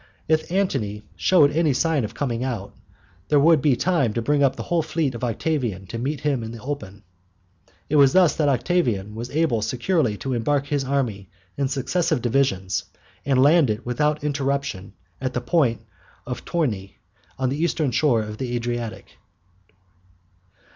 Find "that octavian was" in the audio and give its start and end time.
8.37-9.29